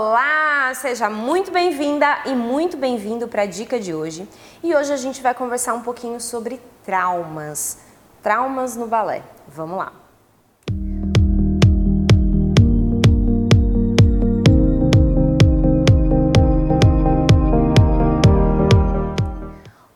[0.00, 4.28] Olá, seja muito bem-vinda e muito bem-vindo para a dica de hoje.
[4.62, 7.78] E hoje a gente vai conversar um pouquinho sobre traumas,
[8.22, 9.24] traumas no balé.
[9.48, 9.92] Vamos lá.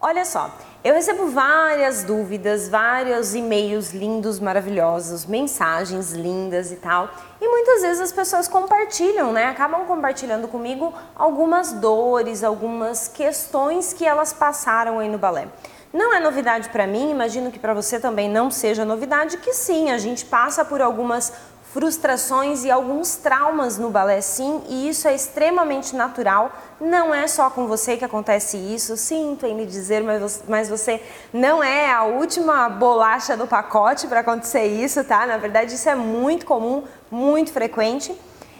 [0.00, 0.50] Olha só,
[0.84, 7.08] eu recebo várias dúvidas, vários e-mails lindos, maravilhosos, mensagens lindas e tal.
[7.40, 9.46] E muitas vezes as pessoas compartilham, né?
[9.46, 15.46] Acabam compartilhando comigo algumas dores, algumas questões que elas passaram aí no balé.
[15.92, 19.90] Não é novidade para mim, imagino que para você também não seja novidade, que sim,
[19.90, 21.32] a gente passa por algumas
[21.72, 26.52] frustrações e alguns traumas no balé sim, e isso é extremamente natural.
[26.78, 30.04] Não é só com você que acontece isso, sinto em lhe dizer,
[30.46, 35.26] mas você não é a última bolacha do pacote para acontecer isso, tá?
[35.26, 38.14] Na verdade, isso é muito comum, muito frequente.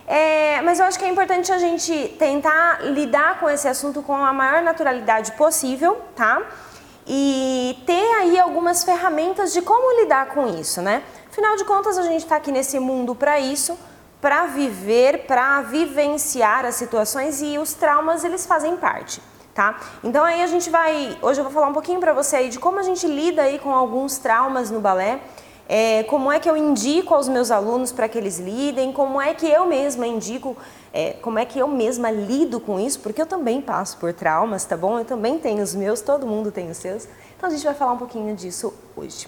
[0.07, 4.15] É, mas eu acho que é importante a gente tentar lidar com esse assunto com
[4.15, 6.43] a maior naturalidade possível, tá?
[7.07, 11.03] E ter aí algumas ferramentas de como lidar com isso, né?
[11.33, 13.79] Afinal de contas, a gente está aqui nesse mundo para isso,
[14.21, 19.19] para viver, para vivenciar as situações e os traumas eles fazem parte,
[19.55, 19.81] tá?
[20.05, 22.59] Então aí a gente vai, hoje eu vou falar um pouquinho para você aí de
[22.59, 25.23] como a gente lida aí com alguns traumas no balé,
[25.67, 29.33] é, como é que eu indico aos meus alunos para que eles lidem, como é
[29.33, 30.55] que eu mesma indico,
[30.93, 34.67] é, como é que eu mesma lido com isso, porque eu também passo por traumas,
[34.67, 34.99] tá bom?
[34.99, 37.09] Eu também tenho os meus, todo mundo tem os seus.
[37.39, 39.27] Então a gente vai falar um pouquinho disso hoje.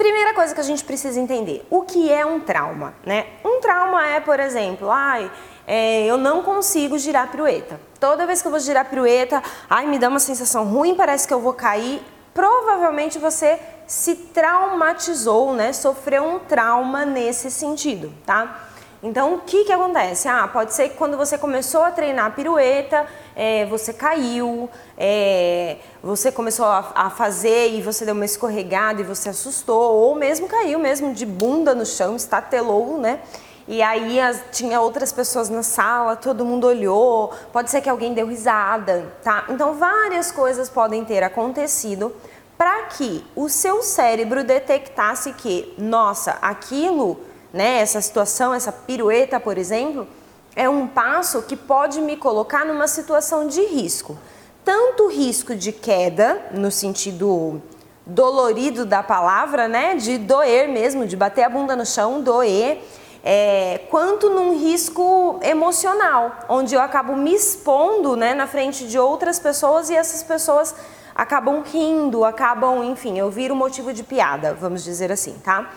[0.00, 3.26] Primeira coisa que a gente precisa entender, o que é um trauma, né?
[3.44, 5.30] Um trauma é, por exemplo, ai,
[5.66, 7.78] é, eu não consigo girar pirueta.
[8.00, 11.34] Toda vez que eu vou girar pirueta, ai, me dá uma sensação ruim, parece que
[11.34, 12.00] eu vou cair.
[12.32, 15.70] Provavelmente você se traumatizou, né?
[15.74, 18.69] Sofreu um trauma nesse sentido, tá?
[19.02, 20.28] Então, o que que acontece?
[20.28, 26.30] Ah, pode ser que quando você começou a treinar pirueta, é, você caiu, é, você
[26.30, 30.78] começou a, a, fazer e você deu uma escorregada e você assustou, ou mesmo caiu
[30.78, 33.20] mesmo de bunda no chão, estatelou, né?
[33.66, 38.12] E aí as, tinha outras pessoas na sala, todo mundo olhou, pode ser que alguém
[38.12, 39.46] deu risada, tá?
[39.48, 42.14] Então, várias coisas podem ter acontecido
[42.58, 47.80] para que o seu cérebro detectasse que, nossa, aquilo né?
[47.80, 50.06] Essa situação, essa pirueta, por exemplo,
[50.54, 54.18] é um passo que pode me colocar numa situação de risco.
[54.64, 57.62] Tanto risco de queda, no sentido
[58.04, 59.94] dolorido da palavra, né?
[59.94, 62.82] De doer mesmo, de bater a bunda no chão, doer,
[63.22, 69.38] é, quanto num risco emocional, onde eu acabo me expondo né, na frente de outras
[69.38, 70.74] pessoas e essas pessoas
[71.14, 75.70] acabam rindo, acabam, enfim, eu viro motivo de piada, vamos dizer assim, tá?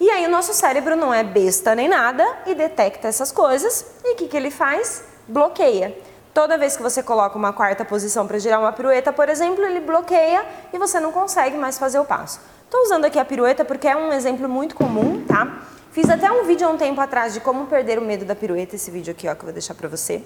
[0.00, 3.84] E aí o nosso cérebro não é besta nem nada e detecta essas coisas.
[4.02, 5.04] E o que, que ele faz?
[5.28, 5.94] Bloqueia.
[6.32, 9.80] Toda vez que você coloca uma quarta posição para girar uma pirueta, por exemplo, ele
[9.80, 12.40] bloqueia e você não consegue mais fazer o passo.
[12.64, 15.60] Estou usando aqui a pirueta porque é um exemplo muito comum, tá?
[15.92, 18.76] Fiz até um vídeo há um tempo atrás de como perder o medo da pirueta,
[18.76, 20.24] esse vídeo aqui ó, que eu vou deixar para você,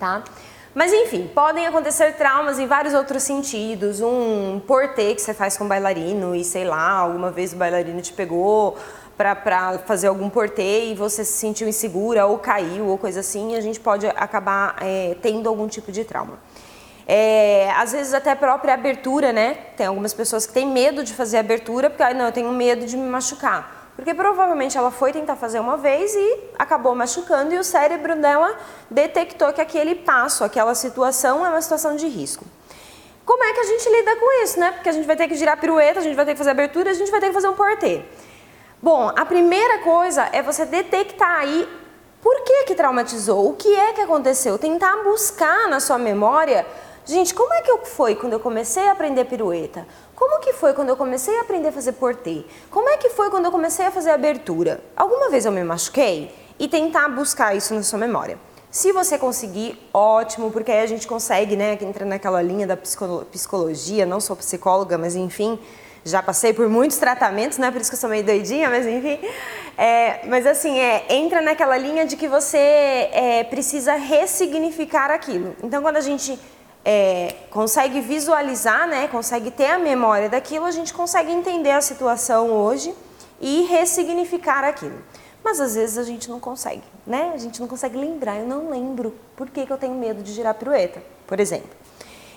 [0.00, 0.24] tá?
[0.72, 4.00] Mas enfim, podem acontecer traumas em vários outros sentidos.
[4.00, 8.12] Um portê que você faz com bailarino e sei lá, alguma vez o bailarino te
[8.12, 8.76] pegou
[9.16, 13.60] para fazer algum portê e você se sentiu insegura ou caiu ou coisa assim, a
[13.60, 16.38] gente pode acabar é, tendo algum tipo de trauma.
[17.06, 19.54] É, às vezes até a própria abertura, né?
[19.76, 22.86] Tem algumas pessoas que têm medo de fazer abertura porque, ah, não, eu tenho medo
[22.86, 23.79] de me machucar.
[24.00, 28.56] Porque provavelmente ela foi tentar fazer uma vez e acabou machucando e o cérebro dela
[28.90, 32.46] detectou que aquele passo, aquela situação é uma situação de risco.
[33.26, 34.72] Como é que a gente lida com isso, né?
[34.72, 36.92] Porque a gente vai ter que girar pirueta, a gente vai ter que fazer abertura,
[36.92, 38.02] a gente vai ter que fazer um portê.
[38.80, 41.68] Bom, a primeira coisa é você detectar aí
[42.22, 46.66] por que que traumatizou, o que é que aconteceu, tentar buscar na sua memória
[47.04, 49.86] Gente, como é que foi quando eu comecei a aprender pirueta?
[50.14, 52.44] Como que foi quando eu comecei a aprender a fazer portê?
[52.70, 54.82] Como é que foi quando eu comecei a fazer abertura?
[54.94, 56.34] Alguma vez eu me machuquei?
[56.58, 58.38] E tentar buscar isso na sua memória.
[58.70, 62.76] Se você conseguir, ótimo, porque aí a gente consegue, né, que entra naquela linha da
[62.76, 65.58] psicologia, não sou psicóloga, mas enfim,
[66.04, 69.18] já passei por muitos tratamentos, né, por isso que eu sou meio doidinha, mas enfim.
[69.76, 75.56] É, mas assim, é, entra naquela linha de que você é, precisa ressignificar aquilo.
[75.64, 76.38] Então, quando a gente
[76.84, 82.50] é, consegue visualizar, né, consegue ter a memória daquilo, a gente consegue entender a situação
[82.50, 82.94] hoje
[83.40, 84.98] e ressignificar aquilo.
[85.42, 87.32] Mas às vezes a gente não consegue, né?
[87.34, 88.36] A gente não consegue lembrar.
[88.36, 91.70] Eu não lembro por que, que eu tenho medo de girar pirueta, por exemplo.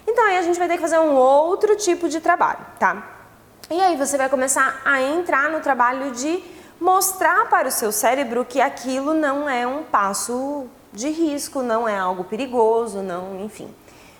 [0.07, 3.27] Então aí a gente vai ter que fazer um outro tipo de trabalho, tá?
[3.69, 6.41] E aí você vai começar a entrar no trabalho de
[6.79, 11.97] mostrar para o seu cérebro que aquilo não é um passo de risco, não é
[11.97, 13.73] algo perigoso, não, enfim.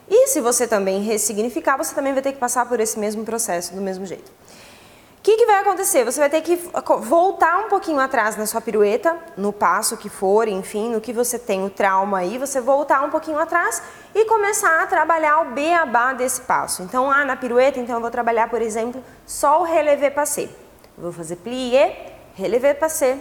[0.10, 3.74] E se você também ressignificar, você também vai ter que passar por esse mesmo processo
[3.74, 4.32] do mesmo jeito.
[4.32, 6.04] O que, que, vai acontecer?
[6.04, 6.60] Você vai ter que
[7.00, 11.40] voltar um pouquinho atrás na sua pirueta, no passo que for, enfim, no que você
[11.40, 13.82] tem o trauma aí, você voltar um pouquinho atrás
[14.14, 16.84] e começar a trabalhar o beabá desse passo.
[16.84, 20.50] Então, ah, na pirueta, então eu vou trabalhar, por exemplo, só o relevé passé.
[20.98, 23.18] vou fazer plié, relevé passé,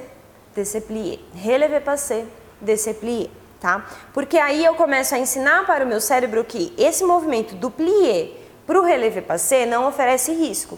[0.57, 2.27] descer plié, relevé passé,
[2.61, 3.31] descer plié
[3.63, 3.87] tá?
[4.13, 8.33] Porque aí eu começo a ensinar para o meu cérebro que esse movimento do plié
[8.67, 10.77] para o relevé passé não oferece risco.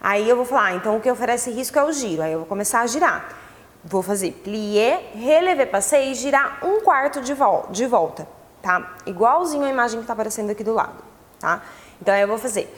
[0.00, 2.22] Aí eu vou falar, ah, então o que oferece risco é o giro.
[2.22, 3.36] Aí eu vou começar a girar.
[3.84, 8.28] Vou fazer plié, relevé passé e girar um quarto de, vol de volta,
[8.62, 8.94] tá?
[9.04, 11.02] Igualzinho a imagem que está aparecendo aqui do lado,
[11.40, 11.62] tá?
[12.00, 12.72] Então aí eu vou fazer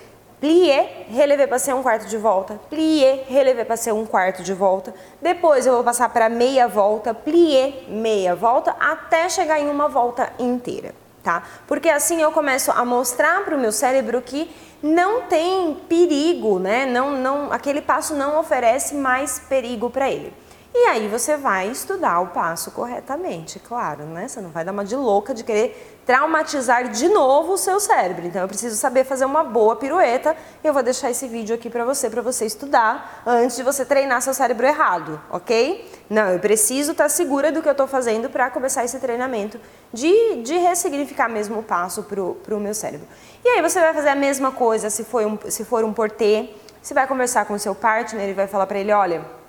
[0.44, 4.92] plié, relevé passé um quarto de volta, plié, relevé passé um quarto de volta.
[5.22, 10.30] Depois eu vou passar para meia volta, plié, meia volta, até chegar em uma volta
[10.38, 11.44] inteira, tá?
[11.66, 16.84] Porque assim eu começo a mostrar para o meu cérebro que não tem perigo, né?
[16.84, 20.30] Não, não, aquele passo não oferece mais perigo para ele.
[20.76, 24.26] E aí você vai estudar o passo corretamente, claro, né?
[24.26, 28.26] Você não vai dar uma de louca de querer traumatizar de novo o seu cérebro.
[28.26, 30.36] Então eu preciso saber fazer uma boa pirueta.
[30.64, 34.20] Eu vou deixar esse vídeo aqui para você, para você estudar antes de você treinar
[34.20, 35.88] seu cérebro errado, ok?
[36.10, 39.60] Não, eu preciso estar tá segura do que eu estou fazendo para começar esse treinamento
[39.92, 43.06] de, de ressignificar mesmo o passo para o meu cérebro.
[43.44, 46.50] E aí você vai fazer a mesma coisa se for um, se for um portê.
[46.82, 49.43] Você vai conversar com o seu partner e vai falar para ele, olha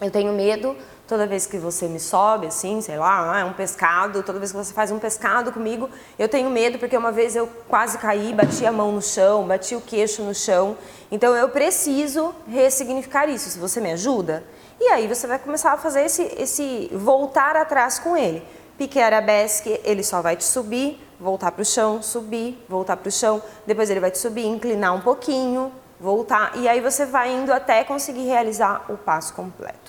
[0.00, 0.76] eu tenho medo
[1.08, 4.58] toda vez que você me sobe, assim, sei lá, é um pescado, toda vez que
[4.58, 8.66] você faz um pescado comigo, eu tenho medo porque uma vez eu quase caí, bati
[8.66, 10.76] a mão no chão, bati o queixo no chão.
[11.10, 13.48] Então eu preciso ressignificar isso.
[13.48, 14.44] Se você me ajuda,
[14.78, 18.42] e aí você vai começar a fazer esse, esse voltar atrás com ele.
[18.76, 23.12] Pique arabesque, ele só vai te subir, voltar para o chão, subir, voltar para o
[23.12, 27.52] chão, depois ele vai te subir, inclinar um pouquinho, voltar, e aí você vai indo
[27.52, 29.87] até conseguir realizar o passo completo.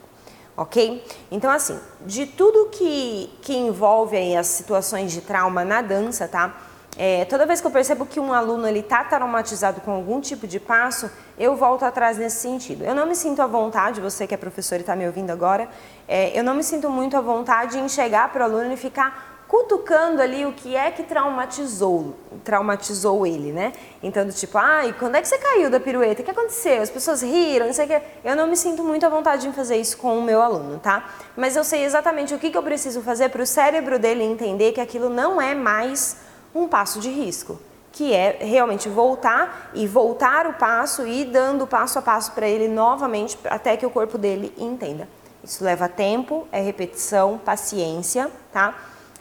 [0.59, 1.01] Ok?
[1.31, 6.53] Então, assim, de tudo que, que envolve aí as situações de trauma na dança, tá?
[6.97, 10.45] É, toda vez que eu percebo que um aluno ele está traumatizado com algum tipo
[10.45, 12.83] de passo, eu volto atrás nesse sentido.
[12.83, 15.69] Eu não me sinto à vontade, você que é professor e está me ouvindo agora,
[16.05, 19.28] é, eu não me sinto muito à vontade em chegar para o aluno e ficar
[19.49, 23.73] cutucando ali o que é que traumatizou, traumatizou ele, né?
[24.01, 26.21] Então, do tipo, ai, quando é que você caiu da pirueta?
[26.21, 26.83] O que aconteceu?
[26.83, 28.01] As pessoas riram, não sei o que.
[28.23, 31.03] Eu não me sinto muito à vontade em fazer isso com o meu aluno, tá?
[31.35, 34.71] Mas eu sei exatamente o que, que eu preciso fazer para o cérebro dele entender
[34.71, 36.17] que aquilo não é mais
[36.53, 37.59] um passo de risco,
[37.91, 42.47] que é realmente voltar e voltar o passo e ir dando passo a passo para
[42.47, 45.09] ele novamente até que o corpo dele entenda.
[45.43, 48.75] Isso leva tempo, é repetição, paciência, tá?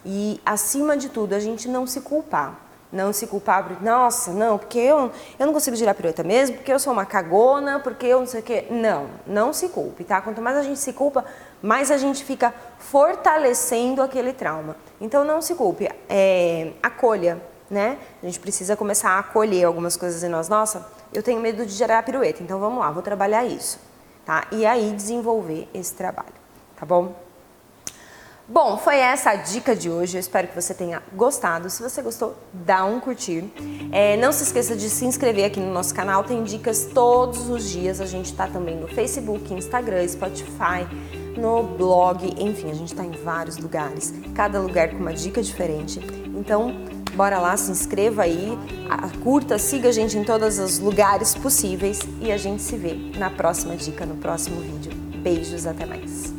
[0.05, 2.69] E, acima de tudo, a gente não se culpar.
[2.91, 6.73] Não se culpar por, nossa, não, porque eu, eu não consigo girar pirueta mesmo, porque
[6.73, 8.67] eu sou uma cagona, porque eu não sei o quê.
[8.71, 10.23] Não, não se culpe, tá?
[10.23, 11.23] Quanto mais a gente se culpa,
[11.61, 14.75] mais a gente fica fortalecendo aquele trauma.
[14.99, 17.99] Então, não se culpe, é, acolha, né?
[18.23, 20.49] A gente precisa começar a acolher algumas coisas em nós.
[20.49, 23.79] Nossa, eu tenho medo de gerar pirueta, então vamos lá, vou trabalhar isso,
[24.25, 24.47] tá?
[24.51, 26.33] E aí desenvolver esse trabalho,
[26.75, 27.28] tá bom?
[28.51, 30.17] Bom, foi essa a dica de hoje.
[30.17, 31.69] Eu espero que você tenha gostado.
[31.69, 33.45] Se você gostou, dá um curtir.
[33.93, 36.25] É, não se esqueça de se inscrever aqui no nosso canal.
[36.25, 38.01] Tem dicas todos os dias.
[38.01, 40.89] A gente está também no Facebook, Instagram, Spotify,
[41.37, 42.25] no blog.
[42.43, 44.15] Enfim, a gente está em vários lugares.
[44.35, 46.01] Cada lugar com uma dica diferente.
[46.35, 46.75] Então,
[47.15, 48.59] bora lá, se inscreva aí,
[49.23, 53.29] curta, siga a gente em todos os lugares possíveis e a gente se vê na
[53.29, 54.93] próxima dica, no próximo vídeo.
[55.23, 56.38] Beijos, até mais.